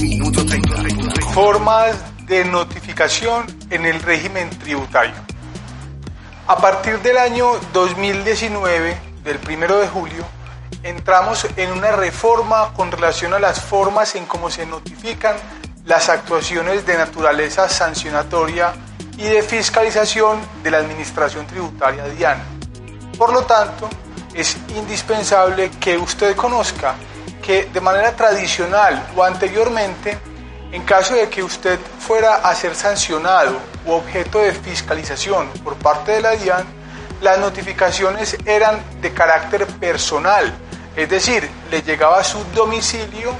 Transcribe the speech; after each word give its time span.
Minuto 0.00 0.44
30. 0.44 1.30
Formas 1.32 1.96
de 2.26 2.44
notificación 2.44 3.46
en 3.70 3.86
el 3.86 4.00
régimen 4.00 4.50
tributario. 4.50 5.14
A 6.48 6.56
partir 6.56 6.98
del 7.00 7.18
año 7.18 7.52
2019, 7.72 8.96
del 9.22 9.38
1 9.38 9.76
de 9.78 9.88
julio, 9.88 10.24
entramos 10.82 11.46
en 11.56 11.70
una 11.70 11.92
reforma 11.92 12.72
con 12.74 12.90
relación 12.90 13.32
a 13.32 13.38
las 13.38 13.60
formas 13.60 14.16
en 14.16 14.26
cómo 14.26 14.50
se 14.50 14.66
notifican 14.66 15.36
las 15.84 16.08
actuaciones 16.08 16.84
de 16.84 16.96
naturaleza 16.96 17.68
sancionatoria 17.68 18.72
y 19.16 19.22
de 19.22 19.42
fiscalización 19.42 20.40
de 20.64 20.72
la 20.72 20.78
Administración 20.78 21.46
Tributaria 21.46 22.04
DIAN. 22.06 22.38
Por 23.16 23.32
lo 23.32 23.42
tanto, 23.42 23.88
es 24.34 24.56
indispensable 24.76 25.70
que 25.80 25.96
usted 25.98 26.34
conozca 26.36 26.94
que 27.42 27.64
de 27.66 27.80
manera 27.80 28.14
tradicional 28.14 29.10
o 29.16 29.22
anteriormente, 29.22 30.16
en 30.70 30.82
caso 30.84 31.14
de 31.14 31.28
que 31.28 31.42
usted 31.42 31.78
fuera 31.98 32.36
a 32.36 32.54
ser 32.54 32.74
sancionado 32.74 33.58
u 33.84 33.92
objeto 33.92 34.38
de 34.38 34.52
fiscalización 34.52 35.48
por 35.64 35.74
parte 35.76 36.12
de 36.12 36.20
la 36.22 36.30
DIAN, 36.30 36.64
las 37.20 37.38
notificaciones 37.38 38.36
eran 38.46 38.82
de 39.00 39.12
carácter 39.12 39.66
personal, 39.66 40.52
es 40.96 41.08
decir, 41.08 41.48
le 41.70 41.82
llegaba 41.82 42.18
a 42.18 42.24
su 42.24 42.42
domicilio 42.54 43.32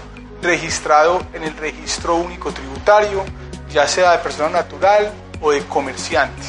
registrado 0.42 1.22
en 1.32 1.44
el 1.44 1.56
registro 1.56 2.16
único 2.16 2.52
tributario, 2.52 3.24
ya 3.70 3.86
sea 3.86 4.12
de 4.12 4.18
persona 4.18 4.50
natural 4.50 5.12
o 5.40 5.52
de 5.52 5.64
comerciante. 5.66 6.42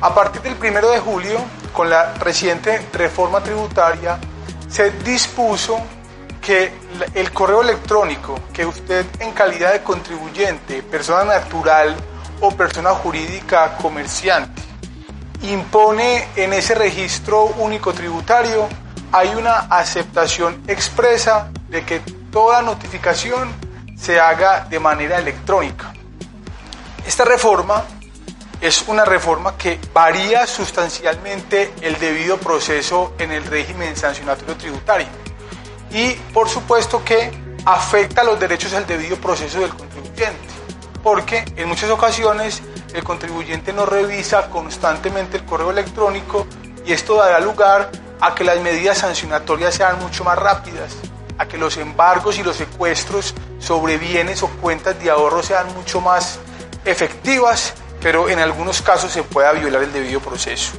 A 0.00 0.14
partir 0.14 0.40
del 0.40 0.54
1 0.54 0.90
de 0.90 0.98
julio, 1.00 1.38
con 1.72 1.88
la 1.88 2.14
reciente 2.14 2.88
reforma 2.92 3.42
tributaria, 3.42 4.18
se 4.68 4.90
dispuso 4.90 5.80
que 6.40 6.72
el 7.14 7.32
correo 7.32 7.62
electrónico 7.62 8.38
que 8.52 8.64
usted 8.64 9.04
en 9.20 9.32
calidad 9.32 9.72
de 9.72 9.82
contribuyente, 9.82 10.82
persona 10.82 11.24
natural 11.24 11.94
o 12.40 12.50
persona 12.52 12.90
jurídica 12.90 13.76
comerciante, 13.76 14.62
impone 15.42 16.28
en 16.36 16.52
ese 16.52 16.74
registro 16.74 17.44
único 17.44 17.92
tributario, 17.92 18.68
hay 19.12 19.34
una 19.34 19.66
aceptación 19.70 20.62
expresa 20.66 21.50
de 21.68 21.84
que 21.84 22.00
toda 22.30 22.62
notificación 22.62 23.52
se 23.96 24.18
haga 24.18 24.66
de 24.70 24.78
manera 24.78 25.18
electrónica. 25.18 25.92
Esta 27.06 27.24
reforma 27.24 27.84
es 28.60 28.84
una 28.88 29.04
reforma 29.04 29.56
que 29.56 29.78
varía 29.92 30.46
sustancialmente 30.46 31.72
el 31.80 31.98
debido 31.98 32.36
proceso 32.38 33.14
en 33.18 33.32
el 33.32 33.44
régimen 33.44 33.96
sancionatorio 33.96 34.56
tributario. 34.56 35.08
Y 35.90 36.12
por 36.32 36.48
supuesto 36.48 37.02
que 37.02 37.30
afecta 37.64 38.22
los 38.22 38.38
derechos 38.38 38.74
al 38.74 38.86
debido 38.86 39.16
proceso 39.16 39.60
del 39.60 39.74
contribuyente, 39.74 40.38
porque 41.02 41.44
en 41.56 41.68
muchas 41.68 41.90
ocasiones 41.90 42.62
el 42.92 43.02
contribuyente 43.02 43.72
no 43.72 43.86
revisa 43.86 44.50
constantemente 44.50 45.38
el 45.38 45.44
correo 45.44 45.70
electrónico 45.70 46.46
y 46.84 46.92
esto 46.92 47.16
dará 47.16 47.40
lugar 47.40 47.90
a 48.20 48.34
que 48.34 48.44
las 48.44 48.60
medidas 48.60 48.98
sancionatorias 48.98 49.74
sean 49.74 49.98
mucho 50.00 50.22
más 50.22 50.38
rápidas, 50.38 50.96
a 51.38 51.48
que 51.48 51.56
los 51.56 51.78
embargos 51.78 52.38
y 52.38 52.42
los 52.42 52.56
secuestros 52.56 53.34
sobre 53.58 53.96
bienes 53.96 54.42
o 54.42 54.48
cuentas 54.48 55.02
de 55.02 55.10
ahorro 55.10 55.42
sean 55.42 55.72
mucho 55.74 56.00
más 56.02 56.38
efectivas 56.84 57.74
pero 58.00 58.28
en 58.28 58.38
algunos 58.38 58.82
casos 58.82 59.12
se 59.12 59.22
pueda 59.22 59.52
violar 59.52 59.82
el 59.82 59.92
debido 59.92 60.20
proceso. 60.20 60.72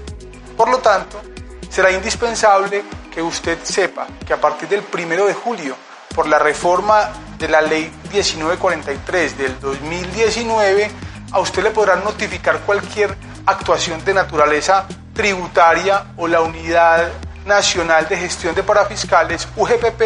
Por 0.58 0.70
lo 0.70 0.80
tanto, 0.80 1.22
será 1.70 1.92
indispensable 1.92 2.84
que 3.14 3.22
usted 3.22 3.60
sepa 3.64 4.08
que 4.26 4.34
a 4.34 4.42
partir 4.42 4.70
del 4.70 4.84
1 4.92 5.26
de 5.26 5.34
julio, 5.34 5.76
por 6.16 6.28
la 6.28 6.40
reforma 6.40 7.12
de 7.38 7.48
la 7.48 7.62
ley 7.62 7.92
1943 8.12 9.38
del 9.38 9.60
2019, 9.60 10.92
a 11.32 11.40
usted 11.40 11.64
le 11.64 11.72
podrán 11.72 12.04
notificar 12.04 12.60
cualquier 12.62 13.16
actuación 13.46 14.04
de 14.04 14.14
naturaleza 14.14 14.86
tributaria 15.14 16.14
o 16.18 16.28
la 16.28 16.42
Unidad 16.42 17.10
Nacional 17.46 18.08
de 18.08 18.18
Gestión 18.18 18.54
de 18.54 18.64
Parafiscales, 18.64 19.48
UGPP, 19.56 20.02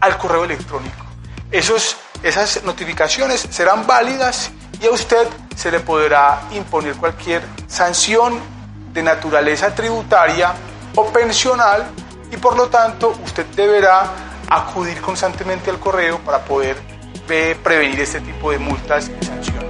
al 0.00 0.18
correo 0.18 0.44
electrónico. 0.44 1.04
Esos, 1.50 1.96
esas 2.22 2.62
notificaciones 2.64 3.46
serán 3.50 3.86
válidas 3.86 4.50
y 4.80 4.86
a 4.86 4.90
usted 4.90 5.26
se 5.60 5.70
le 5.70 5.80
podrá 5.80 6.44
imponer 6.52 6.94
cualquier 6.94 7.42
sanción 7.66 8.40
de 8.94 9.02
naturaleza 9.02 9.74
tributaria 9.74 10.54
o 10.96 11.04
pensional 11.12 11.84
y 12.32 12.38
por 12.38 12.56
lo 12.56 12.68
tanto 12.70 13.12
usted 13.22 13.44
deberá 13.54 14.10
acudir 14.48 15.02
constantemente 15.02 15.68
al 15.68 15.78
correo 15.78 16.18
para 16.20 16.38
poder 16.38 16.78
prevenir 17.26 18.00
este 18.00 18.22
tipo 18.22 18.50
de 18.50 18.58
multas 18.58 19.10
y 19.20 19.26
sanciones. 19.26 19.60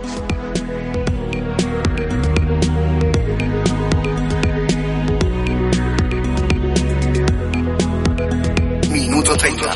Minuto 8.91 9.37
30. 9.37 9.75